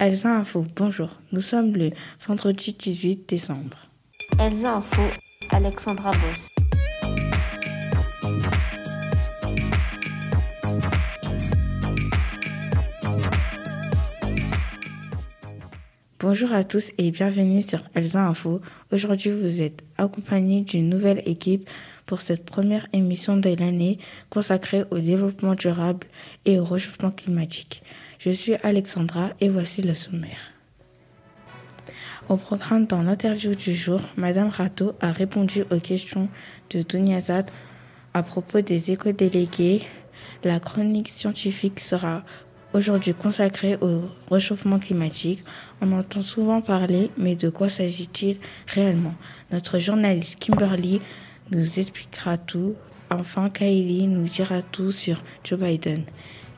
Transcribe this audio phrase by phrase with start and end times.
[0.00, 1.08] Elsa Info, bonjour.
[1.30, 1.90] Nous sommes le
[2.26, 3.76] vendredi 18 décembre.
[4.40, 5.02] Elsa Info,
[5.50, 6.48] Alexandra Boss.
[16.18, 18.60] Bonjour à tous et bienvenue sur Elsa Info.
[18.90, 21.68] Aujourd'hui, vous êtes accompagnés d'une nouvelle équipe
[22.06, 23.98] pour cette première émission de l'année
[24.28, 26.06] consacrée au développement durable
[26.46, 27.82] et au réchauffement climatique.
[28.24, 30.54] Je suis Alexandra et voici le sommaire.
[32.30, 36.30] Au programme dans l'interview du jour, Madame Rato a répondu aux questions
[36.70, 37.50] de Dunyazad
[38.14, 39.82] à propos des éco-délégués.
[40.42, 42.22] La chronique scientifique sera
[42.72, 45.44] aujourd'hui consacrée au réchauffement climatique.
[45.82, 49.16] On entend souvent parler, mais de quoi s'agit-il réellement?
[49.52, 51.02] Notre journaliste Kimberly
[51.50, 52.74] nous expliquera tout.
[53.10, 56.04] Enfin, Kylie nous dira tout sur Joe Biden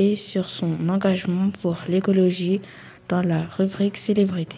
[0.00, 2.62] et sur son engagement pour l'écologie
[3.10, 4.56] dans la rubrique Célébrité.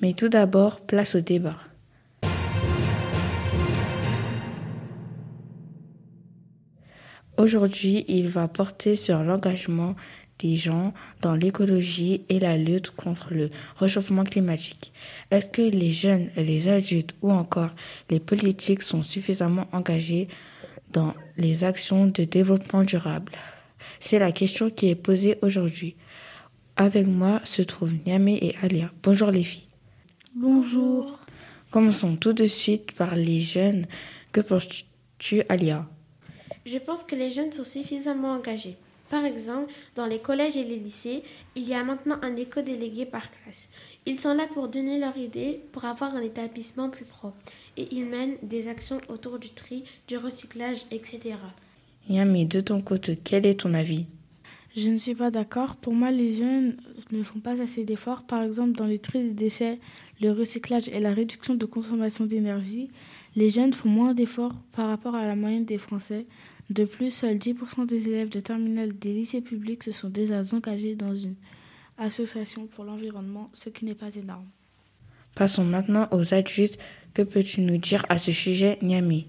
[0.00, 1.58] Mais tout d'abord, place au débat.
[7.36, 9.94] Aujourd'hui, il va porter sur l'engagement
[10.38, 14.94] des gens dans l'écologie et la lutte contre le réchauffement climatique.
[15.30, 17.74] Est-ce que les jeunes, les adultes ou encore
[18.08, 20.28] les politiques sont suffisamment engagés
[20.92, 23.32] dans les actions de développement durable
[23.98, 25.96] C'est la question qui est posée aujourd'hui.
[26.76, 28.90] Avec moi se trouvent Niamé et Alia.
[29.02, 29.68] Bonjour les filles.
[30.34, 31.18] Bonjour.
[31.70, 33.86] Commençons tout de suite par les jeunes.
[34.32, 35.86] Que penses-tu, Alia?
[36.66, 38.76] Je pense que les jeunes sont suffisamment engagés.
[39.08, 41.22] Par exemple, dans les collèges et les lycées,
[41.56, 43.68] il y a maintenant un éco-délégué par classe.
[44.06, 47.36] Ils sont là pour donner leurs idées, pour avoir un établissement plus propre.
[47.76, 51.36] Et ils mènent des actions autour du tri, du recyclage, etc.
[52.08, 54.06] Yami, de ton côté, quel est ton avis?
[54.76, 55.76] Je ne suis pas d'accord.
[55.76, 56.76] Pour moi, les jeunes
[57.10, 58.22] ne font pas assez d'efforts.
[58.22, 59.78] Par exemple, dans le tri des déchets,
[60.20, 62.88] le recyclage et la réduction de consommation d'énergie,
[63.36, 66.26] les jeunes font moins d'efforts par rapport à la moyenne des Français.
[66.70, 70.94] De plus, seuls 10% des élèves de terminale des lycées publics se sont déjà engagés
[70.94, 71.34] dans une
[72.00, 74.46] association pour l'environnement, ce qui n'est pas énorme.
[75.34, 76.78] Passons maintenant aux adultes.
[77.14, 79.28] Que peux-tu nous dire à ce sujet, Niami?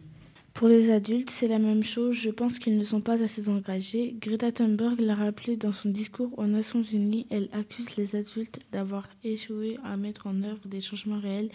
[0.54, 2.16] Pour les adultes, c'est la même chose.
[2.16, 4.16] Je pense qu'ils ne sont pas assez engagés.
[4.20, 7.26] Greta Thunberg l'a rappelé dans son discours aux Nations Unies.
[7.30, 11.50] Elle accuse les adultes d'avoir échoué à mettre en œuvre des changements réels.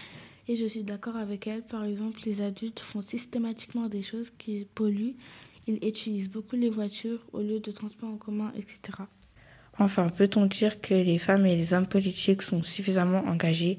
[0.48, 1.62] Et je suis d'accord avec elle.
[1.62, 5.16] Par exemple, les adultes font systématiquement des choses qui polluent
[5.66, 9.03] ils utilisent beaucoup les voitures au lieu de transports en commun, etc.
[9.78, 13.78] Enfin, peut-on dire que les femmes et les hommes politiques sont suffisamment engagés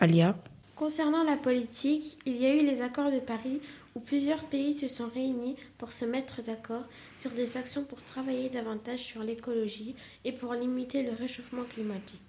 [0.00, 0.36] Alia?
[0.74, 3.60] Concernant la politique, il y a eu les accords de Paris
[3.94, 6.82] où plusieurs pays se sont réunis pour se mettre d'accord
[7.16, 9.94] sur des actions pour travailler davantage sur l'écologie
[10.24, 12.20] et pour limiter le réchauffement climatique.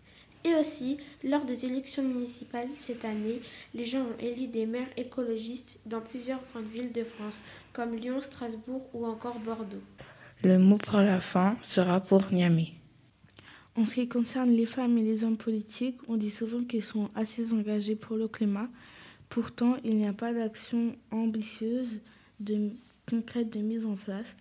[0.44, 3.42] Et aussi, lors des élections municipales cette année,
[3.74, 7.42] les gens ont élu des maires écologistes dans plusieurs grandes villes de France,
[7.74, 9.82] comme Lyon, Strasbourg ou encore Bordeaux.
[10.44, 12.74] Le mot pour la fin sera pour Niamey.
[13.78, 17.10] En ce qui concerne les femmes et les hommes politiques, on dit souvent qu'ils sont
[17.14, 18.70] assez engagés pour le climat.
[19.30, 22.00] Pourtant, il n'y a pas d'action ambitieuse,
[22.40, 22.70] de,
[23.10, 24.38] concrète de mise en place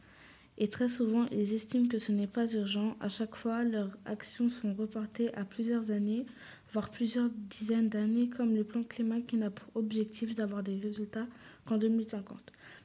[0.58, 2.96] et très souvent ils estiment que ce n'est pas urgent.
[3.00, 6.26] À chaque fois, leurs actions sont reportées à plusieurs années,
[6.72, 11.26] voire plusieurs dizaines d'années, comme le plan climat qui n'a pour objectif d'avoir des résultats
[11.66, 12.38] qu'en 2050.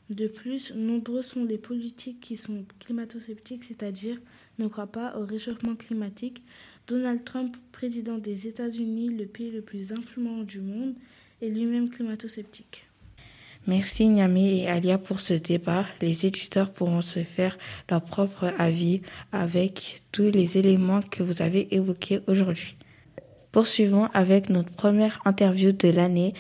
[0.10, 4.18] De plus, nombreux sont les politiques qui sont climato-sceptiques, c'est-à-dire
[4.58, 6.42] ne croient pas au réchauffement climatique.
[6.88, 10.96] Donald Trump, président des États-Unis, le pays le plus influent du monde,
[11.42, 12.90] est lui-même climato-sceptique.
[13.68, 15.86] Merci Niamé et Alia pour ce débat.
[16.02, 17.58] Les éditeurs pourront se faire
[17.90, 22.76] leur propre avis avec tous les éléments que vous avez évoqués aujourd'hui.
[23.52, 26.34] Poursuivons avec notre première interview de l'année.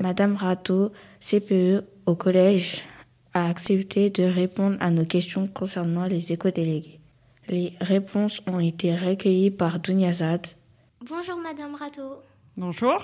[0.00, 2.82] Madame Rato, CPE au collège,
[3.34, 7.00] a accepté de répondre à nos questions concernant les éco-délégués.
[7.48, 10.46] Les réponses ont été recueillies par Dunyazad.
[11.08, 12.22] Bonjour Madame Rato.
[12.56, 13.02] Bonjour.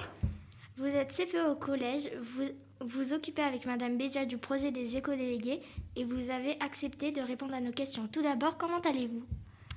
[0.77, 2.45] Vous êtes CPE au collège, vous
[2.81, 5.61] vous occupez avec Madame Béja du projet des éco-délégués
[5.97, 8.07] et vous avez accepté de répondre à nos questions.
[8.07, 9.25] Tout d'abord, comment allez-vous?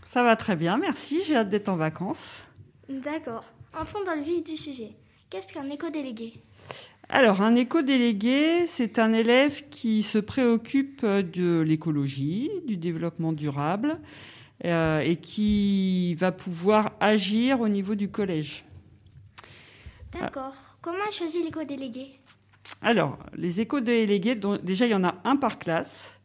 [0.06, 1.24] Ça va très bien, merci.
[1.26, 2.44] J'ai hâte d'être en vacances.
[2.90, 3.46] D'accord.
[3.74, 4.92] Entrons dans le vif du sujet.
[5.30, 6.34] Qu'est-ce qu'un éco-délégué?
[7.14, 14.00] Alors, un éco-délégué, c'est un élève qui se préoccupe de l'écologie, du développement durable
[14.64, 18.64] euh, et qui va pouvoir agir au niveau du collège.
[20.14, 20.56] D'accord.
[20.82, 22.20] Comment a choisi l'éco-délégué?
[22.82, 26.18] Alors, les éco-délégués, déjà il y en a un par classe.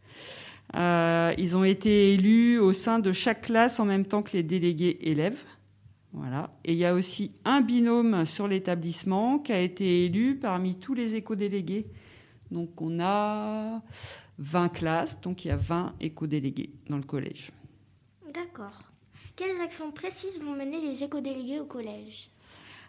[0.76, 4.44] Euh, ils ont été élus au sein de chaque classe en même temps que les
[4.44, 5.42] délégués élèves.
[6.16, 6.50] Voilà.
[6.64, 10.94] Et il y a aussi un binôme sur l'établissement qui a été élu parmi tous
[10.94, 11.86] les éco-délégués.
[12.50, 13.82] Donc on a
[14.38, 17.52] 20 classes, donc il y a 20 éco-délégués dans le collège.
[18.32, 18.80] D'accord.
[19.36, 22.30] Quelles actions précises vont mener les éco-délégués au collège?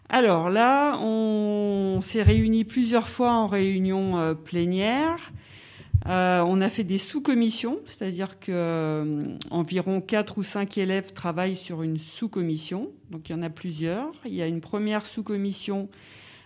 [0.08, 5.32] Alors là, on s'est réunis plusieurs fois en réunion euh, plénière.
[6.08, 11.56] Euh, on a fait des sous-commissions, c'est-à-dire que euh, environ 4 ou 5 élèves travaillent
[11.56, 12.90] sur une sous-commission.
[13.10, 14.12] Donc il y en a plusieurs.
[14.24, 15.90] Il y a une première sous-commission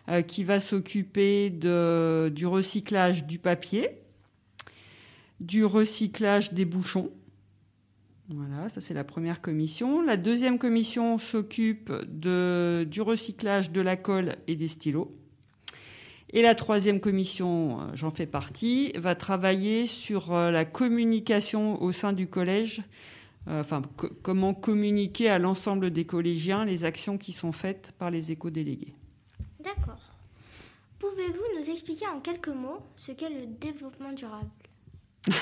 [0.08, 3.90] euh, qui va s'occuper du recyclage du papier,
[5.38, 7.12] du recyclage des bouchons.
[8.30, 10.02] Voilà, ça c'est la première commission.
[10.02, 15.14] La deuxième commission s'occupe du recyclage de la colle et des stylos.
[16.34, 21.92] Et la troisième commission, euh, j'en fais partie, va travailler sur euh, la communication au
[21.92, 22.82] sein du collège,
[23.48, 23.82] euh, enfin
[24.22, 28.94] comment communiquer à l'ensemble des collégiens les actions qui sont faites par les éco-délégués.
[29.62, 30.00] D'accord.
[30.98, 34.48] Pouvez-vous nous expliquer en quelques mots ce qu'est le développement durable?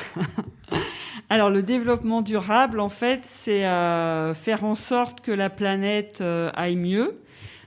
[1.28, 6.22] Alors le développement durable, en fait, c'est faire en sorte que la planète
[6.54, 7.20] aille mieux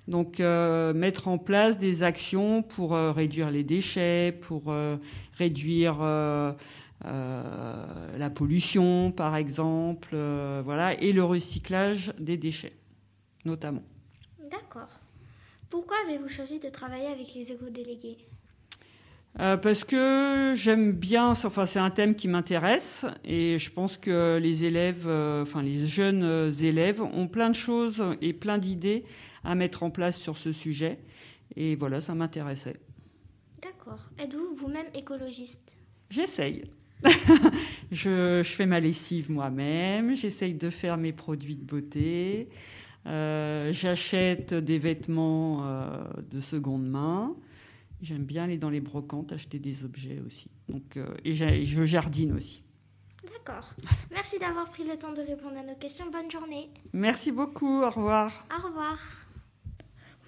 [0.08, 4.98] donc euh, mettre en place des actions pour euh, réduire les déchets, pour euh,
[5.38, 6.00] réduire
[7.04, 10.16] la pollution, par exemple,
[10.64, 12.74] voilà, et le recyclage des déchets,
[13.46, 13.84] notamment.
[14.50, 14.90] D'accord.
[15.70, 18.18] Pourquoi avez-vous choisi de travailler avec les éco-délégués?
[19.36, 24.66] Parce que j'aime bien, enfin c'est un thème qui m'intéresse et je pense que les
[24.66, 29.06] élèves, enfin les jeunes élèves ont plein de choses et plein d'idées
[29.44, 31.00] à mettre en place sur ce sujet.
[31.56, 32.80] Et voilà, ça m'intéressait.
[33.62, 34.00] D'accord.
[34.20, 35.78] Êtes-vous vous-même écologiste?
[36.10, 36.64] J'essaye.
[37.92, 42.48] je, fais ma lessive moi-même, j'essaye de faire mes produits de beauté,
[43.08, 47.36] euh, j'achète des vêtements euh, de seconde main.
[48.04, 50.48] J'aime bien aller dans les brocantes, acheter des objets aussi.
[50.68, 52.62] Donc, euh, et je jardine aussi.
[53.24, 53.74] D'accord.
[54.12, 56.06] Merci d'avoir pris le temps de répondre à nos questions.
[56.12, 56.70] Bonne journée.
[56.92, 57.82] Merci beaucoup.
[57.82, 58.46] Au revoir.
[58.54, 58.98] Au revoir.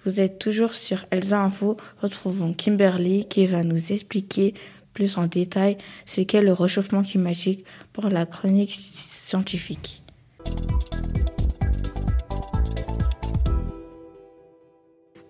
[0.06, 1.76] Vous êtes toujours sur Elsa Info.
[2.00, 4.54] Retrouvons Kimberly qui va nous expliquer
[4.94, 5.76] plus en détail
[6.06, 10.02] ce qu'est le réchauffement climatique pour la chronique scientifique.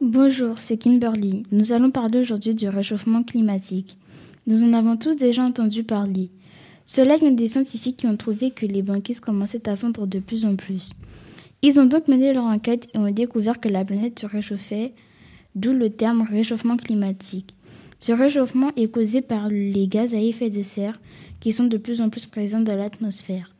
[0.08, 1.42] Bonjour, c'est Kimberly.
[1.50, 3.98] Nous allons parler aujourd'hui du réchauffement climatique.
[4.46, 6.30] Nous en avons tous déjà entendu parler.
[6.84, 10.44] Cela vient des scientifiques qui ont trouvé que les banquises commençaient à vendre de plus
[10.44, 10.90] en plus.
[11.62, 14.94] Ils ont donc mené leur enquête et ont découvert que la planète se réchauffait,
[15.56, 17.56] d'où le terme réchauffement climatique.
[17.98, 21.00] Ce réchauffement est causé par les gaz à effet de serre
[21.40, 23.56] qui sont de plus en plus présents dans l'atmosphère.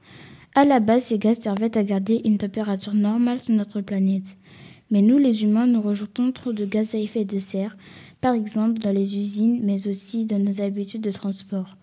[0.54, 4.37] À la base, ces gaz servaient à garder une température normale sur notre planète.
[4.90, 7.76] Mais nous, les humains, nous rejetons trop de gaz à effet de serre,
[8.20, 11.76] par exemple dans les usines, mais aussi dans nos habitudes de transport,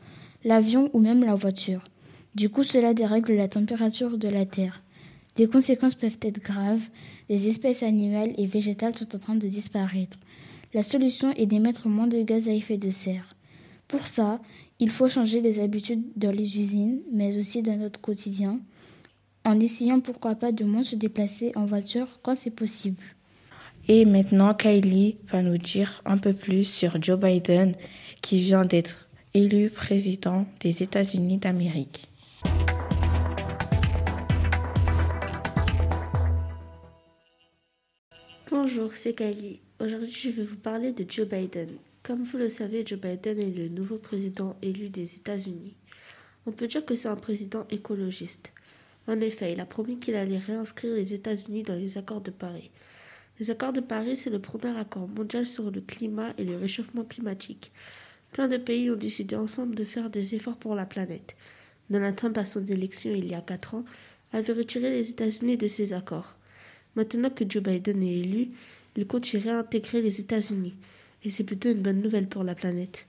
[0.44, 1.84] l'avion ou même la voiture.
[2.36, 4.84] Du coup, cela dérègle la température de la Terre.
[5.38, 6.82] Les conséquences peuvent être graves.
[7.30, 10.18] Les espèces animales et végétales sont en train de disparaître.
[10.74, 13.30] La solution est d'émettre moins de gaz à effet de serre.
[13.88, 14.42] Pour ça,
[14.80, 18.60] il faut changer les habitudes dans les usines, mais aussi dans notre quotidien,
[19.46, 23.04] en essayant pourquoi pas de moins se déplacer en voiture quand c'est possible.
[23.88, 27.76] Et maintenant, Kylie va nous dire un peu plus sur Joe Biden,
[28.22, 32.08] qui vient d'être élu président des États-Unis d'Amérique.
[38.50, 39.60] Bonjour, c'est Kylie.
[39.82, 41.70] Aujourd'hui, je vais vous parler de Joe Biden.
[42.04, 45.74] Comme vous le savez, Joe Biden est le nouveau président élu des États-Unis.
[46.46, 48.54] On peut dire que c'est un président écologiste.
[49.08, 52.72] En effet, il a promis qu'il allait réinscrire les États-Unis dans les accords de Paris.
[53.40, 57.04] Les accords de Paris, c'est le premier accord mondial sur le climat et le réchauffement
[57.04, 57.72] climatique.
[58.32, 61.36] Plein de pays ont décidé ensemble de faire des efforts pour la planète.
[61.90, 63.86] Donald Trump, à son élection il y a quatre ans,
[64.32, 66.36] avait retiré les États-Unis de ces accords.
[66.96, 68.50] Maintenant que Joe Biden est élu,
[68.96, 70.76] il compte y réintégrer les États-Unis.
[71.24, 73.08] Et c'est plutôt une bonne nouvelle pour la planète.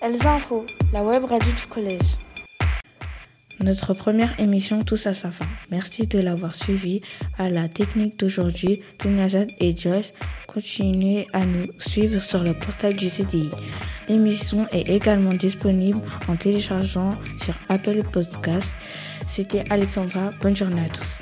[0.00, 2.18] Info, la web radio du collège.
[3.60, 5.46] Notre première émission touche à sa fin.
[5.70, 7.00] Merci de l'avoir suivi.
[7.38, 10.12] À la technique d'aujourd'hui, Nazad et Joyce,
[10.46, 13.50] continuez à nous suivre sur le portail du CDI.
[14.08, 18.74] L'émission est également disponible en téléchargeant sur Apple Podcasts.
[19.28, 20.30] C'était Alexandra.
[20.40, 21.21] Bonne journée à tous.